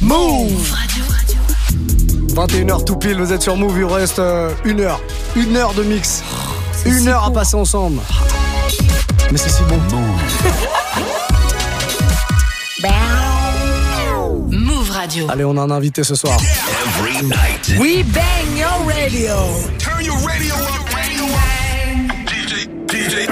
[0.00, 0.72] Move
[2.34, 5.00] 21h tout pile, vous êtes sur Move, il vous reste euh, une heure.
[5.34, 6.22] Une heure de mix.
[6.86, 8.00] Une heure à passer ensemble.
[9.30, 9.80] Mais c'est si bon.
[14.50, 15.26] Move Radio.
[15.28, 16.38] Allez, on a un invité ce soir.
[17.00, 17.80] Every night.
[17.80, 19.34] We bang your radio.
[19.78, 20.82] Turn your radio up.
[22.26, 23.28] DJ, DJ.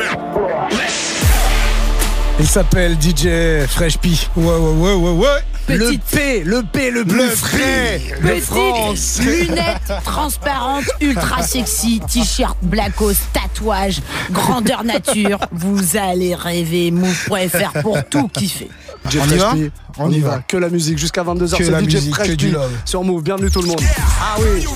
[2.41, 4.11] Il s'appelle DJ Fresh P.
[4.37, 5.50] Ouais, ouais, ouais, ouais, ouais.
[5.77, 9.21] Le Petite- P, le P le plus Le frais Petite France.
[9.23, 15.39] lunettes transparentes, ultra sexy, t-shirt blackos, tatouage, grandeur nature.
[15.53, 18.69] Vous allez rêver move.fr pour tout kiffer.
[19.09, 19.71] DJ On y va P.
[19.99, 20.39] On, y va.
[20.47, 21.57] Que la musique jusqu'à 22h.
[21.57, 22.71] Que C'est la DJ musique, Fresh que du love.
[22.85, 23.23] sur Move.
[23.23, 23.81] Bienvenue tout le monde.
[24.21, 24.67] Ah oui.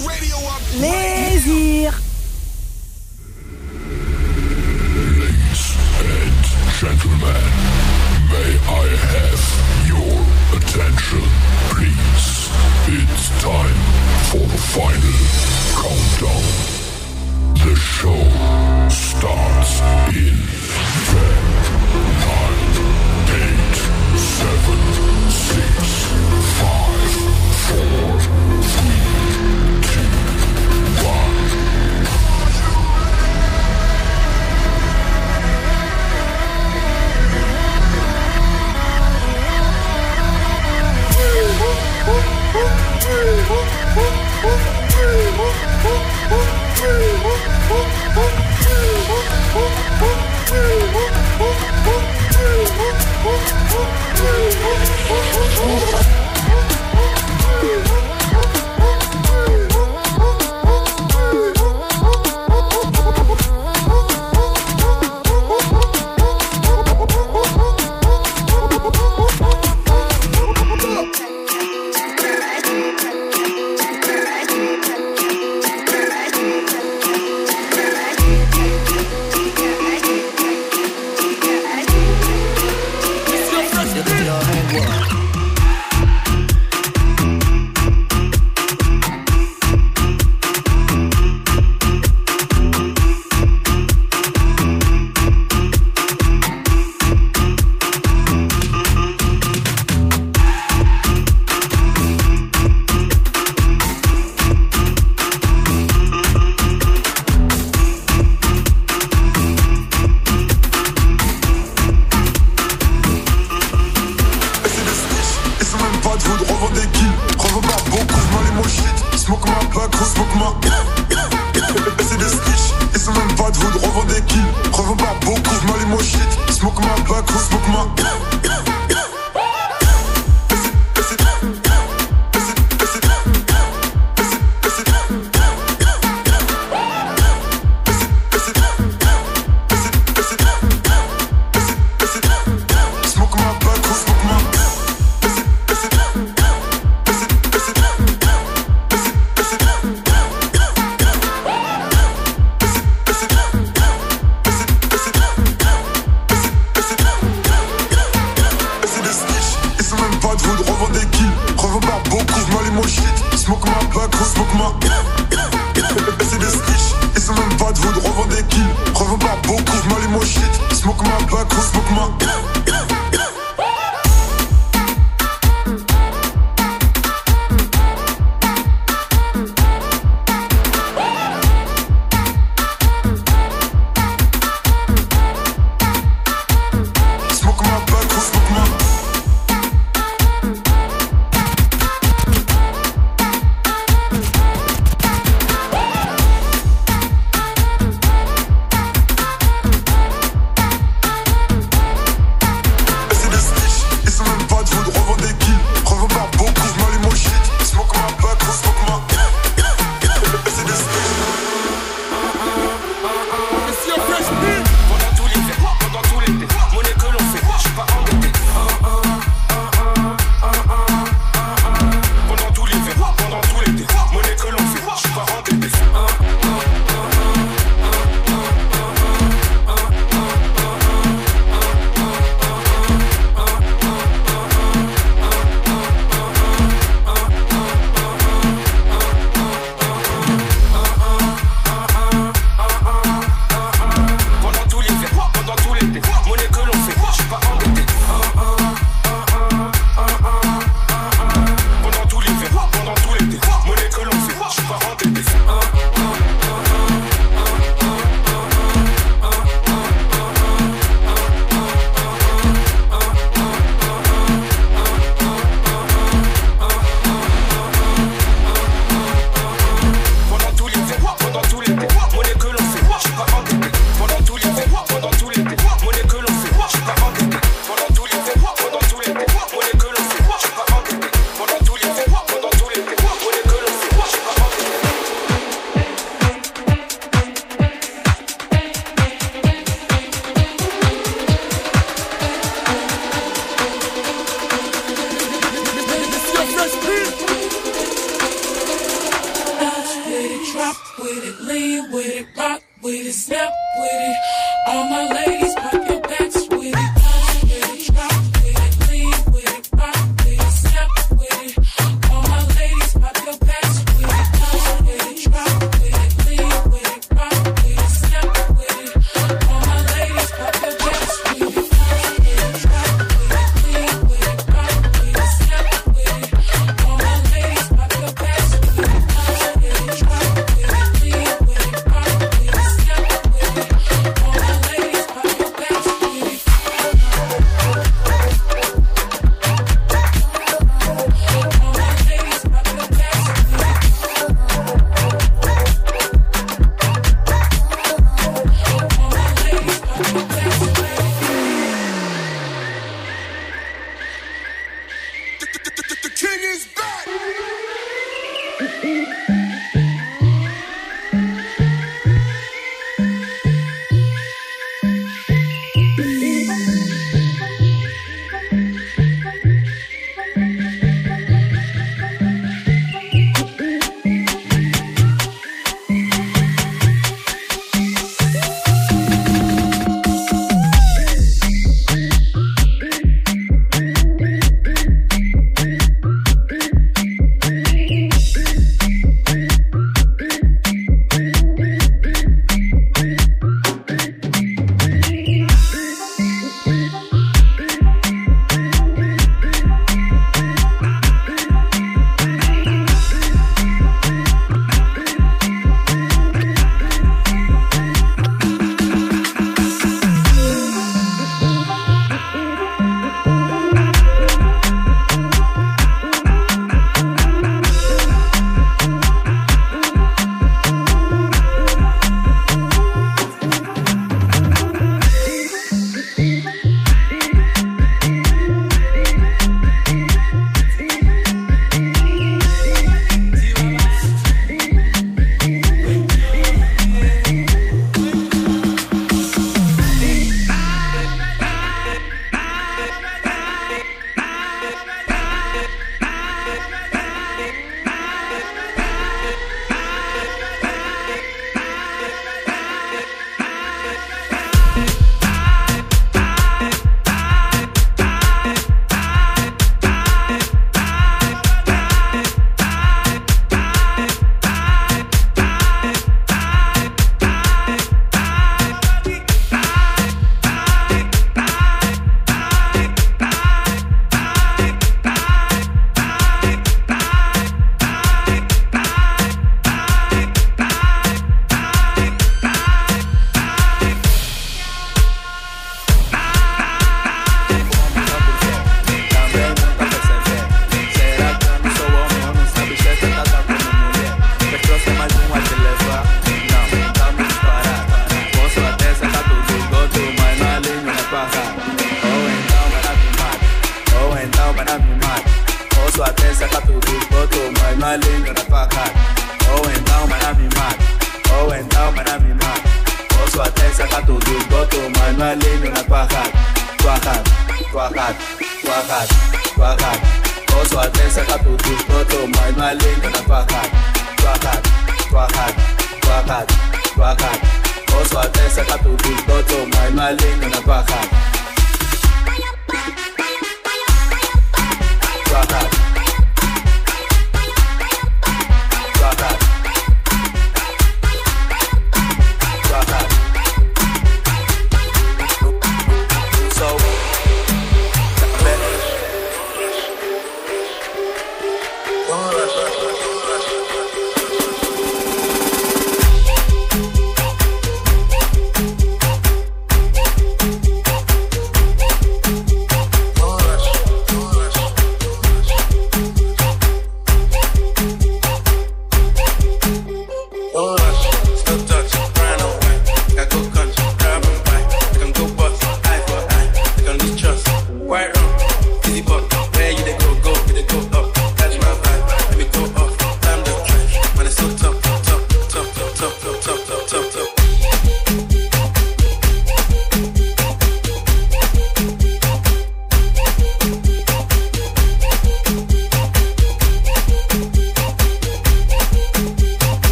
[0.79, 1.93] Plaisir.
[6.81, 7.19] Gentlemen,
[8.31, 9.74] may I have
[10.65, 11.21] attention,
[11.71, 12.49] please?
[12.87, 13.79] It's time
[14.31, 15.19] for the final
[15.81, 16.45] countdown.
[17.65, 18.23] The show
[18.89, 20.37] starts in
[21.13, 21.25] 10,
[22.25, 22.85] 9,
[23.29, 23.77] 8,
[24.17, 26.04] 7, 6,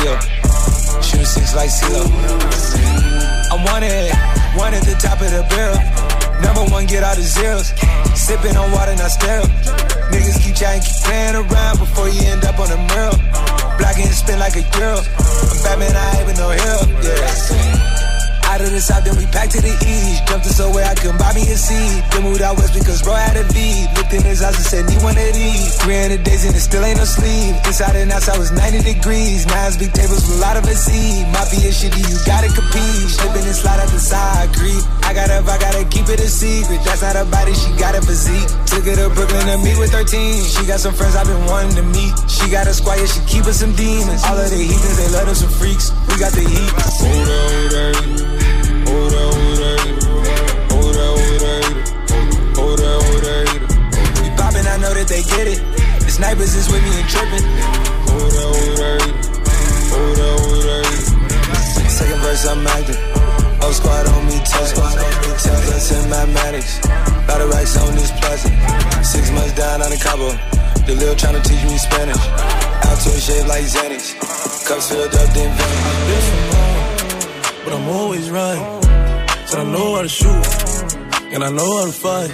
[0.00, 1.02] with me.
[1.02, 2.06] Shooting six like CeeLo.
[3.52, 4.12] I'm wanted,
[4.56, 5.76] one at the top of the barrel.
[6.40, 7.72] Number one, get out of zeros.
[8.14, 9.46] Sipping on water, not sterile.
[10.10, 13.16] Niggas keep chatting, keep playing around before you end up on the mural.
[13.78, 14.98] Black and spin like a girl.
[14.98, 16.80] I'm Batman, I ain't even no hero.
[17.02, 17.91] Yeah.
[18.52, 20.28] Out of the south, then we packed to the east.
[20.28, 22.04] Jumped to somewhere I couldn't buy me a seat.
[22.12, 23.88] Then moved out west because bro had a V.
[23.96, 25.72] Looked in his eyes and said, need one of these.
[25.80, 27.56] 300 days and it still ain't no sleep.
[27.64, 29.48] Inside and outside was 90 degrees.
[29.48, 31.24] Nines, big tables with a lot of a seed.
[31.32, 33.08] Mafia shit, you gotta compete.
[33.08, 34.84] Slipping and slide out the side, creep.
[35.00, 36.84] I gotta, I gotta keep it a secret.
[36.84, 38.52] That's not a body, she got a physique.
[38.68, 40.12] Took her to Brooklyn to meet with 13.
[40.44, 42.12] She got some friends I've been wanting to meet.
[42.28, 44.20] She got a squad, yeah, she keep us some demons.
[44.28, 45.88] All of the heathens, they love them some freaks.
[46.04, 46.68] We got the heat.
[47.00, 48.41] Hold on, hold on.
[55.12, 55.60] They get it.
[56.00, 57.10] The snipers is with me and.
[61.92, 62.96] Second verse, I'm acting.
[63.60, 66.80] Whole squad on me, tell squad on me, tell us in mathematics.
[67.28, 68.10] Lot racks on this.
[69.04, 70.32] Six months down on the Cabo.
[70.86, 72.16] The lil tryna teach me Spanish.
[72.88, 74.16] Out to a shape like Xanax.
[74.66, 76.71] Cups filled up, then vanish.
[77.64, 78.82] But I'm always right.
[79.46, 80.46] Said I know how to shoot.
[81.32, 82.30] And I know how to fight.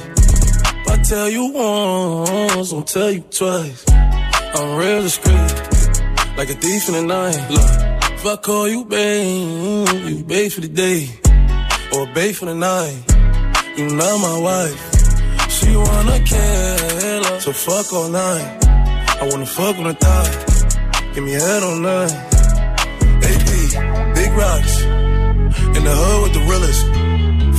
[0.81, 3.85] If I tell you once, I'll tell you twice.
[3.89, 5.53] I'm real discreet.
[6.37, 7.39] Like a thief in the night.
[7.51, 7.71] Look,
[8.19, 11.09] if I call you babe, you babe for the day.
[11.93, 12.99] Or babe for the night.
[13.77, 14.81] You not my wife.
[15.51, 18.65] She wanna kill so fuck all night.
[19.21, 21.13] I wanna fuck on the thigh.
[21.15, 22.13] Give me head all night.
[23.23, 24.78] AP, big rocks.
[25.79, 26.87] In the hood with the realest.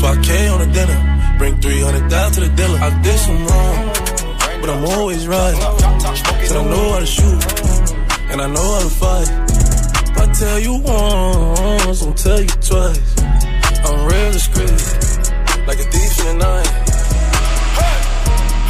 [0.03, 1.38] 5K on the dinner.
[1.38, 2.77] Bring 300 down to the dealer.
[2.77, 3.88] I did some wrong,
[4.59, 5.55] but I'm always right.
[6.43, 7.41] Said I know how to shoot,
[8.29, 9.29] and I know how to fight.
[10.11, 13.15] If I tell you once, I'll tell you twice.
[13.88, 14.79] I'm real discreet,
[15.65, 16.88] like a thief in the night.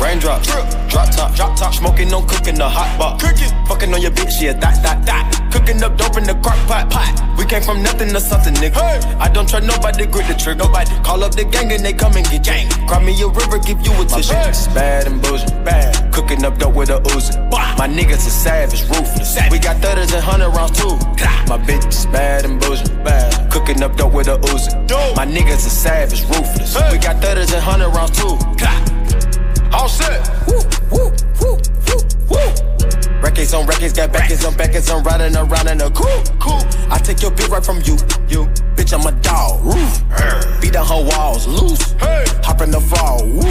[0.01, 3.19] Raindrops, drop top, drop top, smoking, no cooking, the hot pot.
[3.19, 5.51] Cooking, fucking on your bitch, yeah, that, that, that.
[5.51, 7.11] Cooking up dope in the crock pot, pot.
[7.37, 8.79] We came from nothing to something, nigga.
[9.19, 10.63] I don't trust nobody, grip the trigger.
[10.63, 12.69] Nobody call up the gang and they come and get gang.
[12.87, 14.33] Cry me a river, give you a tissue.
[14.33, 16.13] My bitch is bad and bullshit, bad.
[16.13, 17.35] Cooking up dope with a Uzi.
[17.51, 19.37] My niggas are savage, ruthless.
[19.51, 20.95] We got thudders and hundred rounds too.
[21.51, 23.51] My bitch is bad and bullshit, bad.
[23.51, 24.71] Cooking up dope with a Uzi.
[25.15, 26.75] My niggas are savage, ruthless.
[26.91, 28.37] We got thudders and hundred rounds too.
[29.73, 30.27] All set.
[30.47, 30.59] Woo,
[30.91, 31.11] woo,
[31.41, 31.57] woo,
[31.87, 33.21] woo, woo.
[33.21, 36.61] Records on records, got backers on backers, I'm riding around in a cool, cool.
[36.89, 37.97] I take your bitch right from you,
[38.27, 38.49] you.
[38.75, 40.61] Bitch, I'm a dog, roof.
[40.61, 41.91] Beat down her walls, loose.
[41.93, 42.23] Hey.
[42.43, 43.43] Hop in the fall, woo.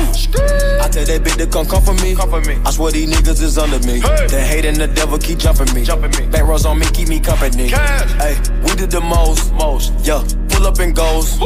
[0.81, 2.15] I tell that bitch to come come for me.
[2.15, 2.59] Come for me.
[2.65, 4.01] I swear these niggas is under me.
[4.01, 4.27] Hey.
[4.27, 5.85] The hate and the devil keep jumping me.
[5.85, 6.31] Jumping me.
[6.31, 7.69] Back rows on me, keep me company.
[7.69, 9.93] Hey, we did the most, most.
[10.01, 10.25] Yeah,
[10.59, 11.39] pull up and goes.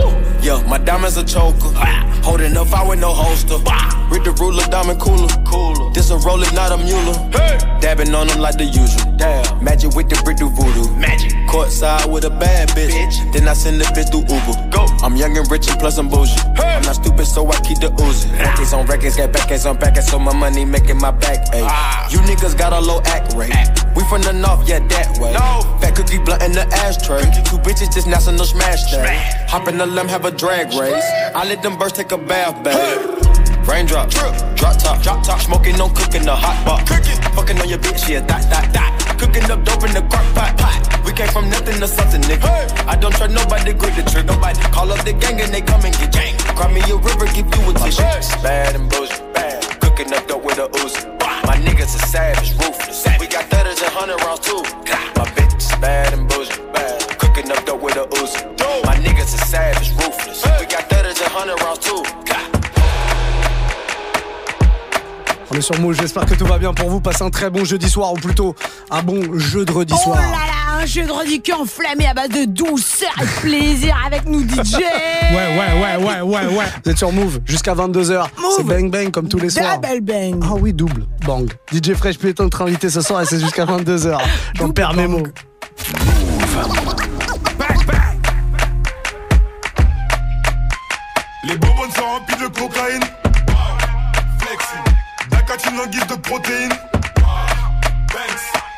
[0.43, 1.73] Yeah, my diamonds a choker.
[2.25, 3.59] Holding up, I with no holster.
[4.11, 5.29] With the ruler, diamond cooler.
[5.45, 5.93] Cooler.
[5.93, 7.15] This a roller, not a mule.
[7.31, 7.59] Hey.
[7.81, 9.13] Dabbing on them like the usual.
[9.17, 9.65] Damn.
[9.65, 10.89] Magic with the brick do voodoo.
[10.97, 11.33] Magic.
[11.49, 12.91] Courtside with a bad bitch.
[12.91, 13.33] bitch.
[13.33, 14.71] Then I send the bitch through Uber.
[14.71, 14.87] Go.
[15.05, 16.33] I'm young and rich and plus I'm bougie.
[16.57, 16.77] Hey.
[16.77, 18.31] I'm not stupid, so I keep the Uzi.
[18.39, 21.49] Records on records, got backers on backers, so my money making my back.
[21.53, 21.63] Ay.
[21.65, 22.09] Ah.
[22.11, 23.53] You niggas got a low act rate.
[23.53, 23.83] Act.
[23.97, 25.33] We from the north, yeah, that way.
[25.33, 25.61] No.
[25.81, 27.23] Fat cookie blunt in the ashtray.
[27.45, 28.91] Two bitches just national smash
[29.49, 31.05] Hop in the limb, have a drag race.
[31.35, 33.23] I let them birds take a bath, babe.
[33.69, 34.35] Raindrop, drop
[34.83, 36.89] top, drop top, smoking, no cooking, the hot pot.
[37.35, 39.17] Fucking on your bitch, yeah, that, that, that.
[39.19, 41.05] Cooking up dope in the crock pot, pot.
[41.05, 42.49] We came from nothing to something, nigga.
[42.87, 44.35] I don't trust nobody, grip the trigger.
[44.35, 46.37] Nobody call up the gang and they come and get gang.
[46.57, 48.03] Cry me a river, give you a tissue.
[48.43, 49.63] Bad and bullshit, bad.
[49.81, 51.07] Cooking up dope with a Uzi.
[51.47, 53.07] My niggas are savage, ruthless.
[53.19, 54.63] We got thudders and hundred rounds too.
[55.17, 57.02] My bitch is bad and bullshit, bad.
[57.93, 58.85] Cooking up dope with a Uzi.
[58.87, 60.45] My niggas are savage, ruthless.
[60.61, 62.03] We got thudders and hundred rounds too.
[65.51, 67.01] On est sur Mouge, j'espère que tout va bien pour vous.
[67.03, 68.55] Passez un très bon jeudi soir ou plutôt
[68.91, 70.17] un bon jeu de redis Oh soir.
[70.17, 74.25] là là, un jeu de redis enflammé à base de douceur et de plaisir avec
[74.27, 74.77] nous DJ.
[75.33, 76.65] Ouais, ouais, ouais, ouais, ouais, ouais.
[76.85, 78.25] Vous êtes sur Move jusqu'à 22h.
[78.57, 79.79] C'est bang bang comme tous les soirs.
[79.79, 80.43] Double bang.
[80.43, 81.51] Ah oui, double bang.
[81.73, 84.19] DJ Fresh Péton notre invité ce soir et c'est jusqu'à 22h.
[84.55, 85.23] J'en perds mes mots.
[95.87, 96.73] De protéines.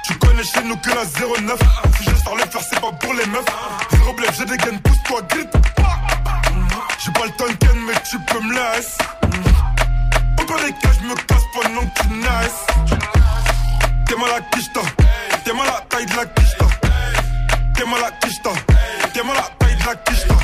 [0.07, 1.59] Tu connais chez nous que la 09.
[1.99, 3.45] Si je sors le faire, c'est pas pour les meufs.
[3.91, 5.49] Zéro blef, j'ai des gaines, pousse-toi, grip.
[7.05, 8.99] J'ai pas le temps de ken, mais tu peux me laisser.
[10.41, 12.67] Au pire des cas, je me casse pendant que tu naisses.
[14.07, 14.81] T'es mal à quicheta.
[15.45, 16.67] T'es mal à taille de la quicheta.
[17.77, 18.51] T'es mal à quicheta.
[19.13, 20.35] T'es mal à taille de la quicheta.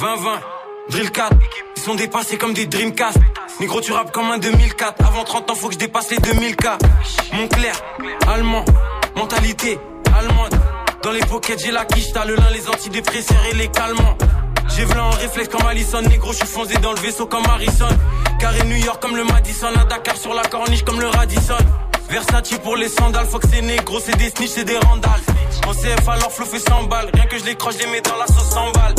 [0.00, 0.40] 20-20,
[0.90, 1.32] drill 4,
[1.76, 3.18] ils sont dépassés comme des Dreamcast.
[3.60, 5.04] Négro, tu rappes comme un 2004.
[5.04, 6.78] Avant 30 ans, faut que je dépasse les 2000K.
[7.32, 7.74] Mon clair,
[8.28, 8.64] allemand,
[9.16, 9.80] mentalité
[10.16, 10.54] allemande.
[11.02, 14.16] Dans les pockets, j'ai la quiche, t'as le lin, les antidépresseurs et les calmants.
[14.76, 17.88] J'ai v'là en réflexe comme Allison, négro, je suis foncé dans le vaisseau comme Harrison.
[18.38, 21.56] Carré New York comme le Madison, à Dakar sur la corniche comme le Radisson.
[22.08, 25.20] Versace pour les sandales, faut que c'est négro, c'est des snitch, c'est des randales.
[25.66, 28.00] En CF alors flow fait 100 balles, rien que je les croche, je les mets
[28.02, 28.94] dans la sauce 100 balles.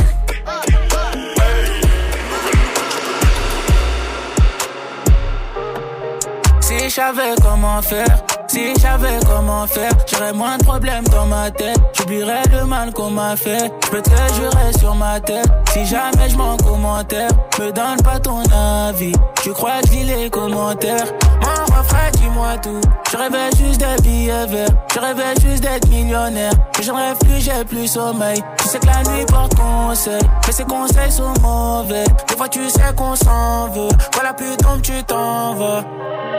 [6.70, 11.26] Si je savais comment faire, si je savais comment faire, j'aurais moins de problèmes dans
[11.26, 11.80] ma tête.
[11.98, 13.72] J'oublierais le mal qu'on m'a fait.
[13.86, 15.50] Je peux te sur ma tête.
[15.74, 19.14] Si jamais je m'en commentaire, me donne pas ton avis.
[19.42, 21.08] Tu crois que je les commentaires?
[21.42, 22.82] Mon refrain, dis-moi tout.
[23.12, 24.70] Je rêvais juste des billets verts.
[24.94, 26.54] Je rêvais juste d'être millionnaire.
[26.84, 28.44] J'en rêve plus, j'ai plus sommeil.
[28.70, 30.22] Sais que la nuit porte conseil.
[30.46, 32.04] Mais ces conseils sont mauvais.
[32.28, 33.90] Des fois, tu sais qu'on s'en veut.
[34.14, 35.84] Voilà, plus tombe, tu t'en vas.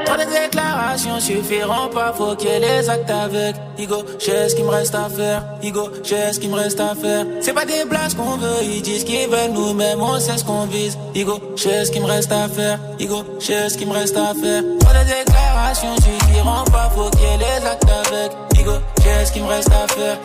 [0.04, 3.56] Trop de déclarations suffiront pas, faut qu'il les actes avec.
[3.78, 5.42] Igo, j'ai ce qu'il me reste à faire.
[5.60, 7.26] Igo, j'ai ce qu'il me reste à faire.
[7.40, 10.66] C'est pas des blagues qu'on veut, ils disent qu'ils veulent nous-mêmes, on sait ce qu'on
[10.66, 10.96] vise.
[11.16, 12.78] Igo, j'ai ce qu'il me reste à faire.
[13.00, 14.62] Igo, j'ai ce qu'il me reste à faire.
[14.78, 18.32] Trop de déclarations suffiront pas, faut qu'il les actes avec.
[18.60, 20.16] Igo, j'ai ce qu'il me reste à faire.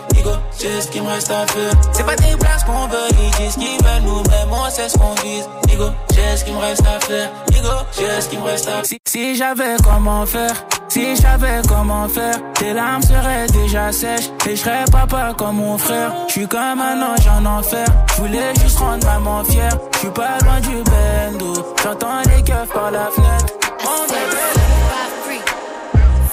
[0.59, 1.71] J'ai ce qu'il me reste à faire.
[1.91, 5.13] C'est pas des blagues qu'on veut, ils disent qu'ils veulent nous-mêmes, on sait ce qu'on
[5.23, 5.47] vise.
[5.71, 7.29] Igo, j'ai ce qu'il me reste à faire.
[7.51, 8.85] Igo, j'ai ce qu'il me reste à faire.
[8.85, 10.53] Si, si j'avais comment faire,
[10.89, 15.77] si j'avais comment faire, tes larmes seraient déjà sèches et je serais papa comme mon
[15.77, 16.11] frère.
[16.27, 17.87] Je suis comme un ange en enfer.
[18.15, 19.77] Je voulais juste rendre maman fière.
[19.93, 21.53] Je suis pas loin du bendo.
[21.83, 23.53] J'entends les keufs par la fenêtre.
[23.83, 24.45] Mon bébé.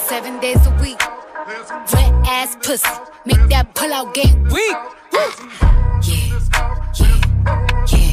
[0.08, 0.98] Seven days a week.
[2.34, 2.88] Ass pussy.
[3.26, 4.76] Make that pull out game weak.
[5.12, 6.40] Yeah,
[6.98, 7.20] yeah,
[7.92, 8.12] yeah,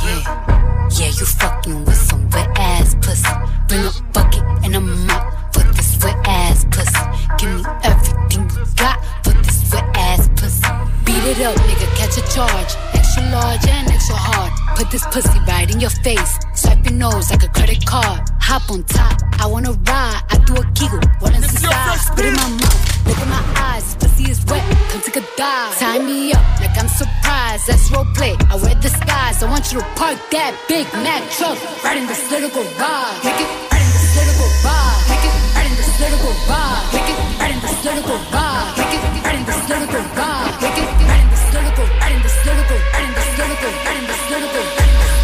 [0.00, 0.88] yeah.
[0.96, 3.26] Yeah, you fucking with some wet ass pussy.
[3.66, 7.04] Bring a bucket and a mop for this wet ass pussy.
[7.38, 10.62] Give me everything you got for this wet ass pussy.
[11.04, 12.72] Beat it up, nigga, catch a charge.
[12.94, 14.52] Extra large and extra hard.
[14.78, 16.38] Put this pussy right in your face.
[16.54, 18.20] Swipe your nose like a credit card.
[18.40, 20.22] Hop on top, I wanna ride.
[20.30, 21.00] I do a giggle,
[21.34, 21.98] is inside?
[21.98, 23.94] Spit in my mouth, look in my eyes.
[23.98, 25.74] Pussy is wet, come take a dive.
[25.78, 27.66] Tie me up like I'm surprised.
[27.66, 28.34] That's role play.
[28.50, 29.42] I wear disguise.
[29.42, 33.18] I want you to park that Big Mac truck right in this little garage.
[33.26, 35.06] Make it right in this little garage.
[35.10, 36.86] Make it right in this little garage.
[36.94, 38.78] Make it right in this little garage.
[38.78, 40.54] Make it right in this little garage.
[40.62, 43.30] Make it right in this little gar- right in this little gar- right in this
[43.38, 45.20] little gar- right in this little gar- right in this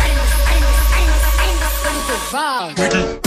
[2.35, 3.26] right in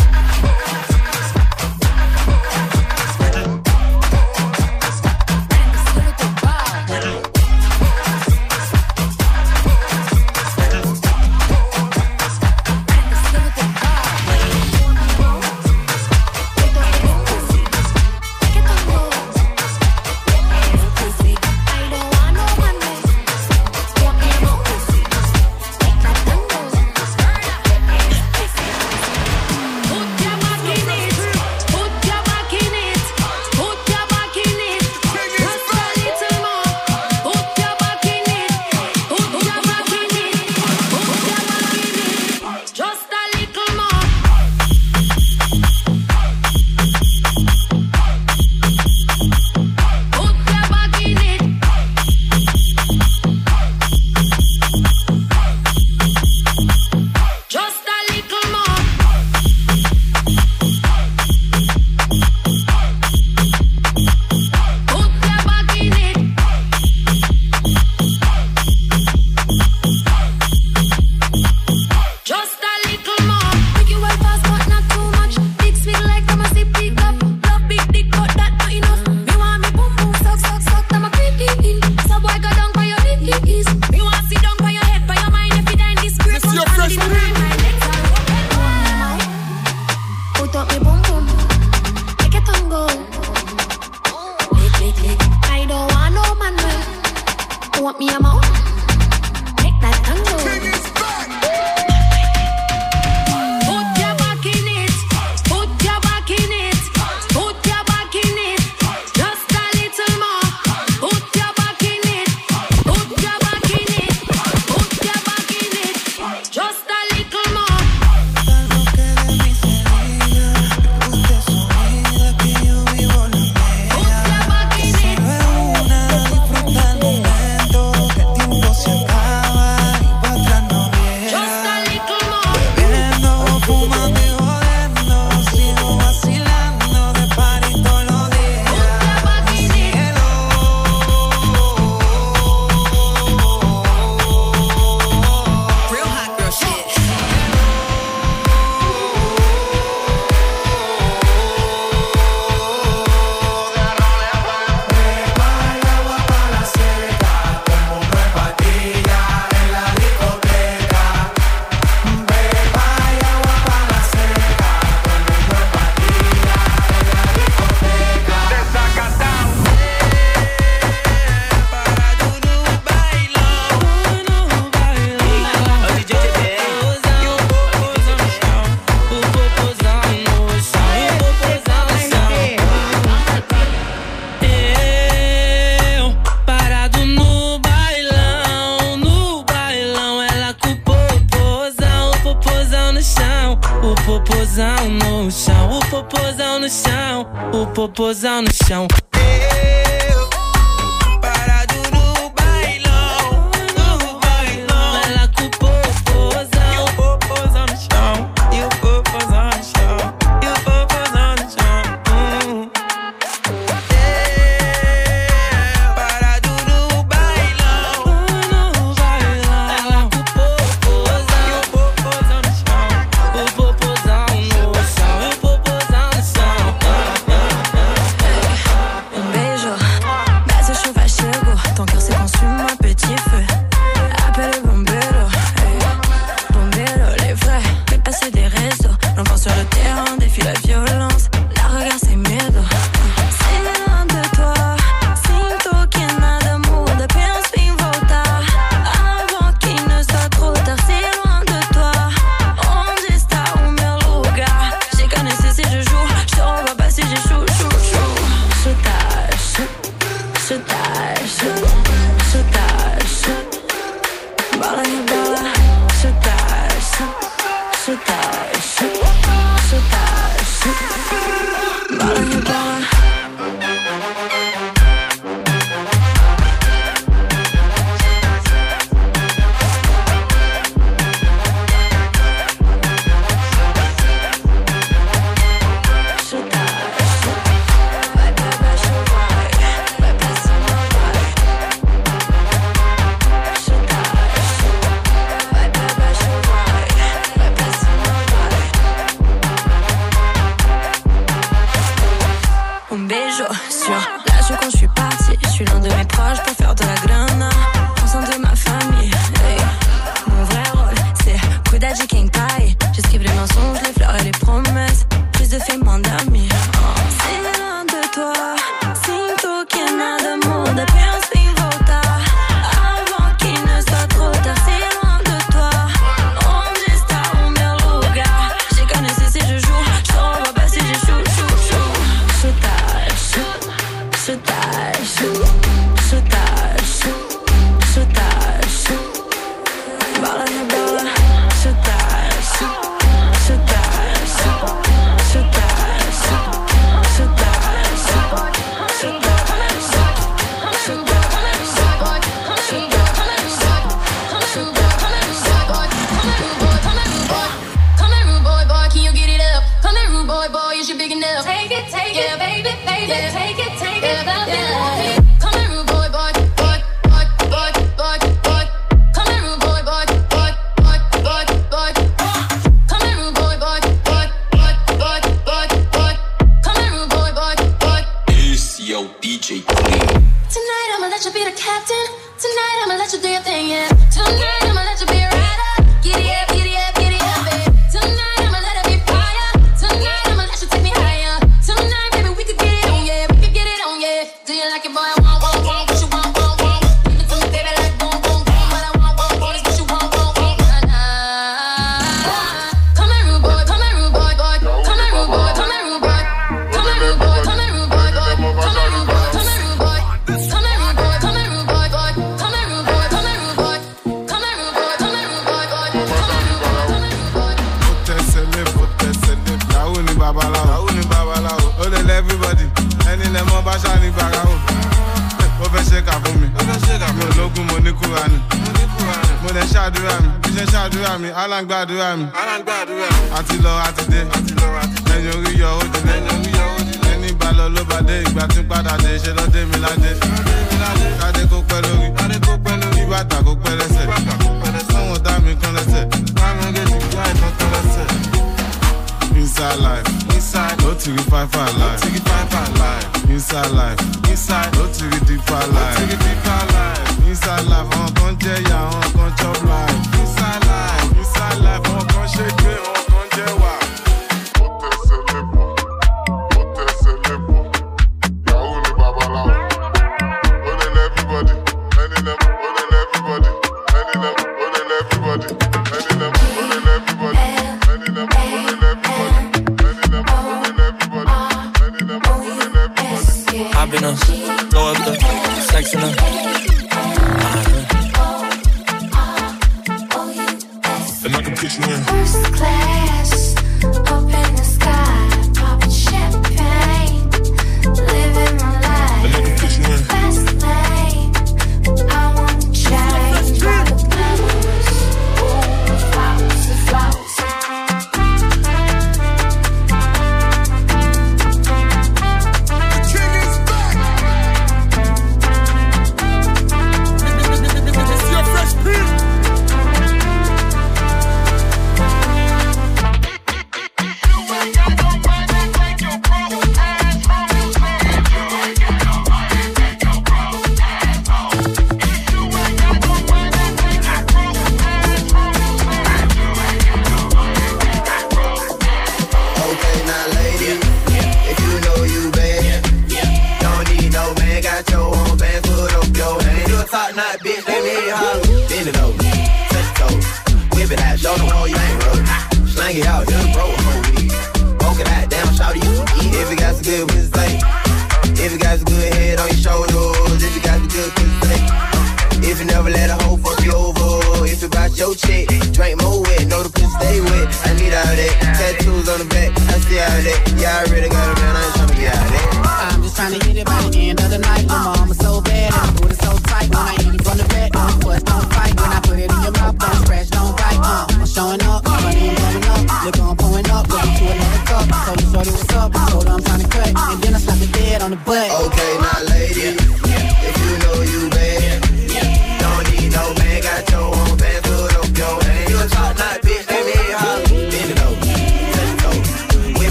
[432.00, 433.26] Aláǹgbàdúrà mi.
[433.40, 434.04] Àti lọ àti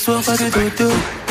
[0.00, 1.29] soir, pas de dodo.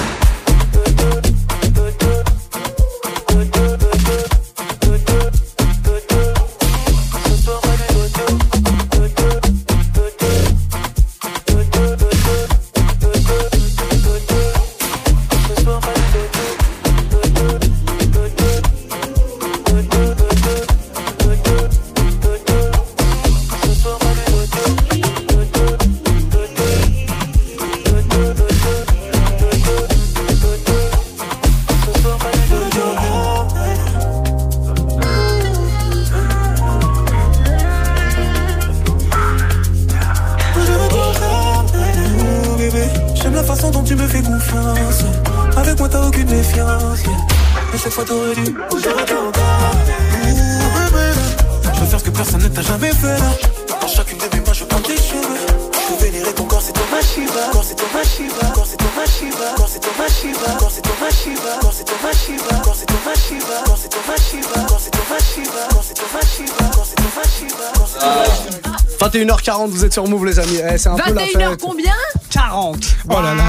[68.99, 70.59] 21h40 vous êtes sur Move les amis.
[70.77, 71.93] C'est un 21h combien
[72.29, 72.77] 40.
[73.09, 73.43] Oh là là.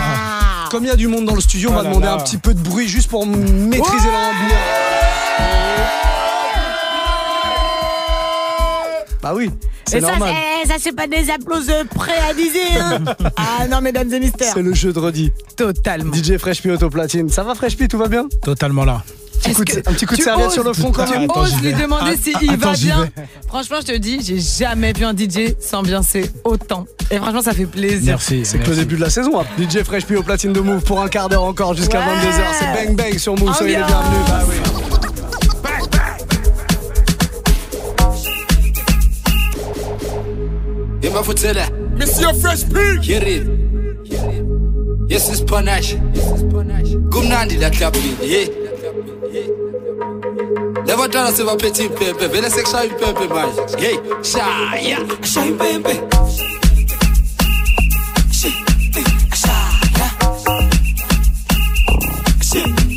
[0.71, 2.55] Comme il y a du monde dans le studio, on va demander un petit peu
[2.55, 4.90] de bruit juste pour maîtriser l'ambiance.
[9.23, 9.51] Bah oui.
[9.87, 10.35] C'est normal.
[10.67, 12.79] Ça, c'est pas des applaudissements préalisés.
[12.79, 13.05] Hein
[13.37, 14.35] ah non, mesdames et messieurs.
[14.39, 15.33] C'est le jeu de redit.
[15.57, 16.13] Totalement.
[16.15, 17.29] DJ Fresh P Autoplatine.
[17.29, 18.29] Ça va Fresh tout va bien?
[18.43, 19.03] Totalement là.
[19.47, 19.53] Un
[19.95, 21.29] petit, coup de serviette sur le front quand même.
[21.35, 23.09] Ose lui demander ah, s'il va bien?
[23.49, 26.87] Franchement, je te dis, j'ai jamais vu un DJ s'ambiancer autant.
[27.11, 28.03] Et franchement, ça fait plaisir.
[28.05, 28.45] Merci.
[28.45, 29.41] C'est que le début de la saison.
[29.41, 29.45] Hein.
[29.59, 32.43] DJ Fresh au platine de Move pour un quart d'heure encore jusqu'à 22h.
[32.59, 33.55] C'est Bang Bang sur Move.
[33.57, 34.21] Soyez les bienvenus.
[34.29, 34.70] Bah
[41.11, 41.71] give my foot to.
[41.97, 43.03] Monsieur Fresh Pig!
[43.03, 43.47] Get it.
[45.09, 45.95] Yes, it's panache.
[47.11, 48.47] Kumnandi la klapping, yeah.
[50.87, 53.79] Never done a petit pimpe, vele sek shayi pimpe manje.
[53.79, 54.99] Hey, shaya.
[55.23, 55.95] Shayi pimpe.
[58.33, 58.65] Shaya.
[62.41, 62.90] Shaya.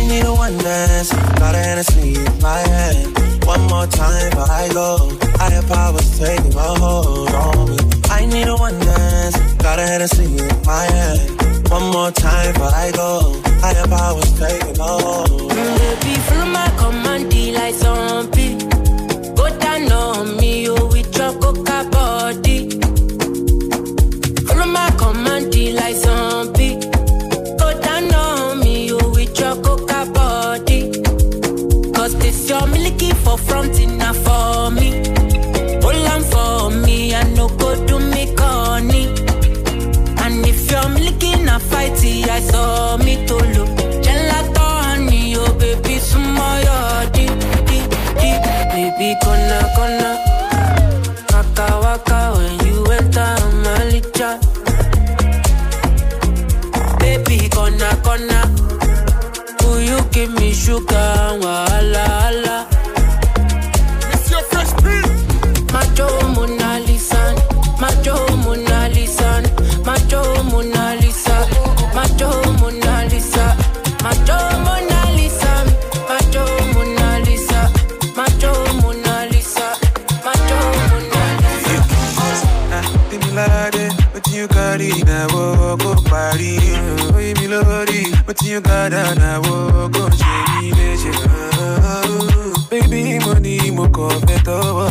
[0.00, 1.12] I need a one dance.
[1.12, 3.44] Got a Hennessy in my hand.
[3.44, 5.12] One more time before I go.
[5.36, 7.76] Higher powers taking a hold on me.
[8.08, 9.36] I need a one dance.
[9.56, 11.20] Got a Hennessy in my hand.
[11.68, 13.42] One more time before I go.
[13.60, 15.50] Higher powers taking a hold.
[15.50, 18.56] Baby, follow my command, like zombie.
[19.36, 20.39] Go down on me,
[33.24, 34.90] for fronting, enough for me.
[35.82, 39.04] Hold on for me, I no go do me corny.
[40.22, 43.70] And if you're milky na fighty, I saw me to look.
[44.04, 46.48] Gelato honey, oh baby, sumo
[47.12, 47.26] di
[47.68, 47.78] di
[48.18, 48.30] di.
[48.72, 50.10] Baby, kona kona.
[51.32, 54.30] Waka waka when you enter my licha.
[57.00, 58.40] Baby, kona kona.
[59.62, 61.38] Will you give me sugar?
[61.42, 62.49] Wala wala.
[86.40, 86.58] Go party.
[87.14, 89.40] Oi, me lodi, but you got it now,
[89.88, 90.72] go shady,
[92.70, 94.86] Baby, money, mo confeto,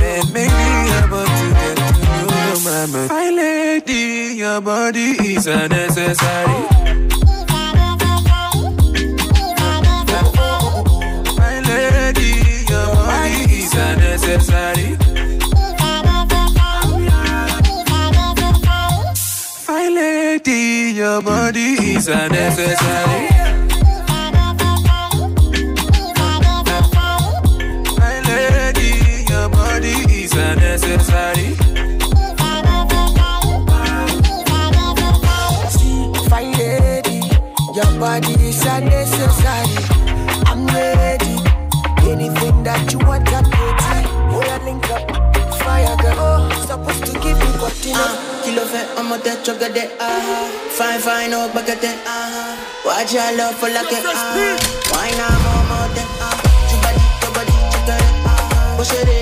[0.00, 5.68] eh, and maybe I'm about to get to know my lady, your body is a
[5.68, 6.66] necessary.
[11.36, 13.96] My lady, your body is a
[21.02, 23.41] your body is a
[49.12, 50.04] Kilo fait un motet ah
[50.70, 54.56] Fine fine oh bagate ah Watch your love for like it ah
[54.92, 56.36] Why not more motet ah
[56.68, 59.06] Chubadi chubadi chikare ah Push it.
[59.06, 59.21] ready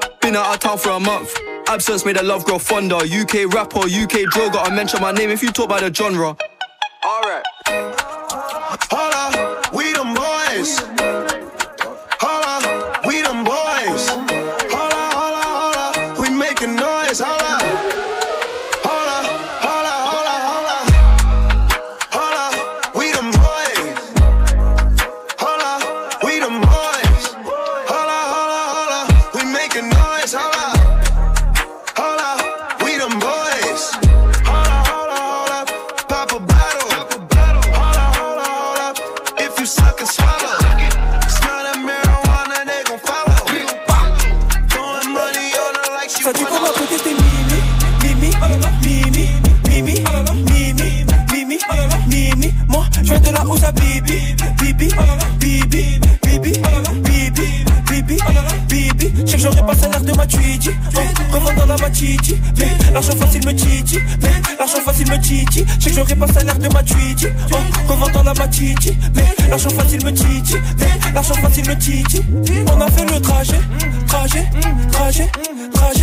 [0.21, 1.35] Been out of town for a month.
[1.67, 2.97] Absence made the love grow fonder.
[2.97, 6.35] UK rapper, UK drill, gotta mention my name if you talk about the genre.
[7.03, 7.43] Alright.
[53.45, 54.87] Hausse à bibi, bibi,
[55.39, 56.51] bibi, bibi,
[57.09, 57.41] bibi,
[57.87, 58.17] bibi,
[58.67, 59.11] bibi.
[59.61, 62.35] Pas salaire de ma tweety, oh, revendant la matiti.
[62.93, 63.99] L'argent facile me titi,
[64.59, 65.65] l'argent facile me titi.
[65.79, 68.97] Je sais que j'aurais pas salaire de ma tweety, oh, revendant la matiti.
[69.49, 70.55] L'argent facile me titi,
[71.13, 72.21] l'argent facile me titi.
[72.67, 73.59] On a fait le trajet,
[74.07, 74.45] trajet,
[74.91, 75.29] trajet,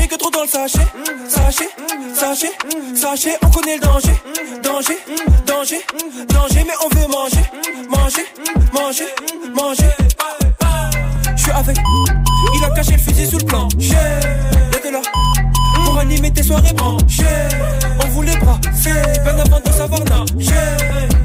[0.09, 0.87] que trop dans le sachet,
[1.29, 1.69] sachet,
[2.15, 2.53] sachet,
[2.95, 3.37] sachet.
[3.43, 4.15] On connaît le danger,
[4.63, 4.99] danger,
[5.47, 5.81] danger,
[6.29, 6.65] danger.
[6.67, 7.45] Mais on veut manger,
[7.89, 8.27] manger,
[8.73, 9.07] manger,
[9.55, 9.91] manger.
[11.37, 11.77] Je suis avec,
[12.55, 13.69] il a caché le fusil sous le plan.
[13.79, 14.21] Y'a
[14.85, 15.03] de là
[15.85, 17.25] pour animer tes soirées branchées.
[18.05, 18.93] On voulait brasser,
[19.25, 21.18] bien avant de savoir nager.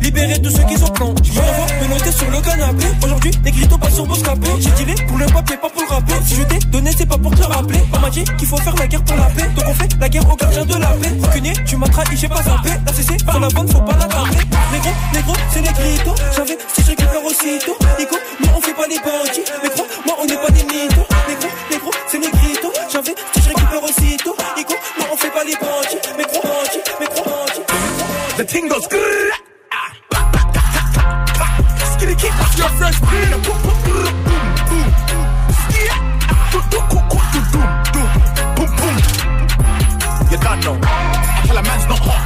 [0.00, 1.32] Libérer tous ceux qui sont plongés.
[1.32, 2.86] Je me revois sur le canapé.
[3.04, 4.48] Aujourd'hui, Negrito passe sur Boscapé.
[4.60, 6.12] J'ai dealé pour le papier, pas pour le rapper.
[6.24, 7.80] Si je t'ai donné, c'est pas pour te le rappeler.
[7.92, 9.48] On m'a dit qu'il faut faire la guerre pour la paix.
[9.54, 11.12] Donc on fait la guerre au gardien de la paix.
[11.22, 12.70] Rancunier, tu m'as trahi, j'ai pas zappé.
[12.86, 14.38] La CC, sur la bonne, faut pas la taper.
[14.72, 16.14] Négro, négro, c'est Negrito.
[16.36, 17.76] J'avais, si je récupère aussitôt.
[17.98, 19.44] Nico, nous on fait pas les bandits.
[19.62, 21.06] Mais gros, moi on n'est pas des mythos.
[21.28, 22.72] Négro, négro, c'est Negrito.
[22.92, 24.36] J'avais, si je récupère aussitôt.
[24.56, 26.00] Nico, nous on fait pas les bandits.
[26.16, 28.38] Mais gros bandits, mais gros bandits.
[28.38, 28.86] The ting goes.
[32.18, 33.30] Kick off your fresh beat.
[33.30, 34.88] Boom, boom, boom, boom, boom.
[40.30, 40.76] You done know.
[40.82, 42.24] I tell a man's not hot.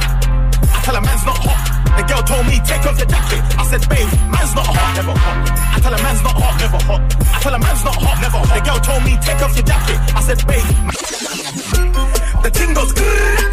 [0.65, 1.61] I tell a man's not hot.
[1.95, 3.43] The girl told me take off your jacket.
[3.55, 5.37] I said, babe, man's not hot, never hot.
[5.75, 7.01] I tell a man's not hot, never hot.
[7.31, 8.41] I tell a man's not hot, never.
[8.49, 9.99] The girl told me take off your jacket.
[10.17, 10.67] I said, babe,
[12.43, 13.52] the ting goes.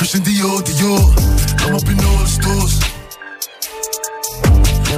[0.00, 1.12] Christian Dior, Dior.
[1.60, 2.80] I'm up in all the stores.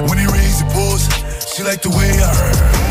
[0.09, 1.03] When it rains, it pours.
[1.53, 2.82] She like the way I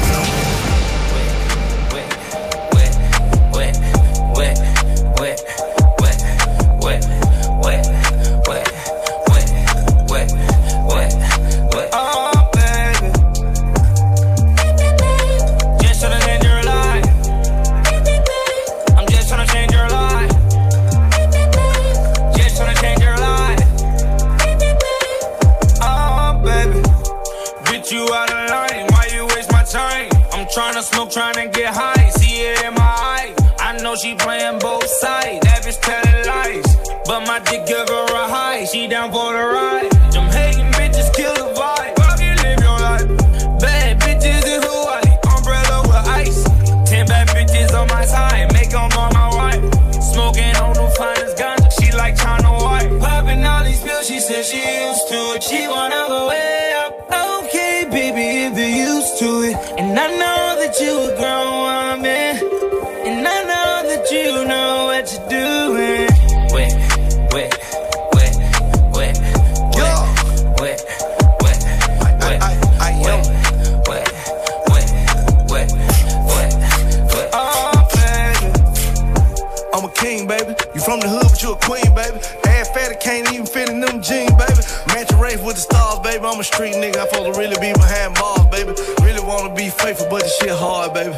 [79.72, 80.54] I'm a king, baby.
[80.74, 82.20] You from the hood, but you a queen, baby.
[82.44, 84.60] Ass fatty can't even fit in them jeans, baby.
[84.92, 86.24] Match a race with the stars, baby.
[86.24, 87.00] I'm a street nigga.
[87.00, 88.76] I'm supposed to really be behind bars, baby.
[89.00, 91.16] Really wanna be faithful, but this shit hard, baby.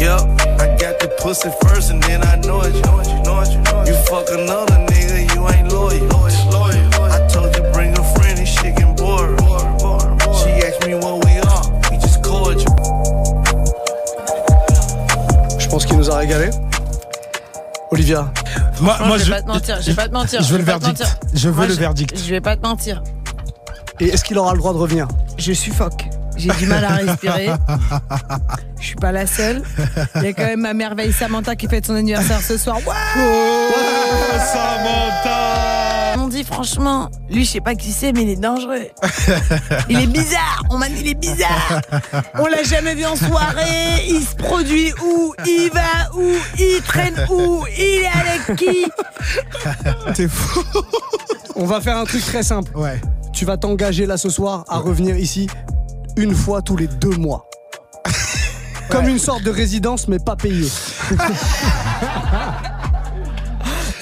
[0.00, 0.20] Yep,
[0.58, 2.74] I got the pussy first, and then I know it.
[2.74, 3.88] You know it, you know it, you know it.
[3.88, 6.08] You fuck another nigga, you ain't loyal.
[7.12, 9.38] I told you bring a friend, this shit getting bored.
[10.40, 12.14] She asked me what we are, we just.
[15.58, 16.50] Je pense qu'il nous a régalé.
[17.94, 18.32] Olivia.
[18.80, 20.42] Moi, je vais pas te mentir, je vais pas te mentir.
[20.42, 21.04] Je veux le verdict.
[21.32, 22.18] Je veux Moi, le verdict.
[22.18, 23.02] Je vais pas te mentir.
[24.00, 25.06] Et est-ce qu'il aura le droit de revenir?
[25.38, 26.04] Je suffoque.
[26.36, 27.50] J'ai du mal à respirer.
[28.80, 29.62] Je suis pas la seule.
[30.16, 32.78] Il y a quand même ma merveille Samantha qui fête son anniversaire ce soir.
[32.78, 32.92] Ouais
[34.52, 38.86] Samantha On dit franchement, lui je sais pas qui c'est mais il est dangereux.
[39.88, 40.62] Il est bizarre.
[40.70, 41.80] On m'a dit il est bizarre.
[42.38, 44.06] On l'a jamais vu en soirée.
[44.08, 45.34] Il se produit où?
[45.44, 46.32] Il va où?
[46.58, 47.64] Il traîne où?
[47.76, 48.86] Il est avec qui?
[50.14, 50.62] T'es fou.
[51.56, 52.70] On va faire un truc très simple.
[52.76, 53.00] Ouais.
[53.32, 55.48] Tu vas t'engager là ce soir à revenir ici
[56.16, 57.48] une fois tous les deux mois.
[58.88, 60.70] Comme une sorte de résidence, mais pas payée.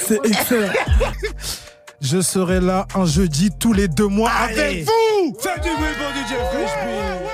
[0.07, 0.73] C'est excellent.
[2.03, 4.61] Je serai là un jeudi tous les deux mois Allez.
[4.61, 7.32] avec vous Faites du bruit pour DJ Fresh.